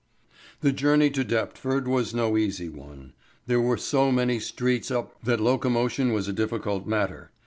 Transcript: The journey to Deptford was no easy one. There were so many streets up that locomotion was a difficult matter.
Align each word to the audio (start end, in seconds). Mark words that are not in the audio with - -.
The 0.61 0.71
journey 0.71 1.11
to 1.11 1.23
Deptford 1.23 1.87
was 1.87 2.11
no 2.11 2.35
easy 2.35 2.69
one. 2.69 3.13
There 3.45 3.61
were 3.61 3.77
so 3.77 4.11
many 4.11 4.39
streets 4.39 4.89
up 4.89 5.13
that 5.21 5.39
locomotion 5.39 6.11
was 6.11 6.27
a 6.27 6.33
difficult 6.33 6.87
matter. 6.87 7.29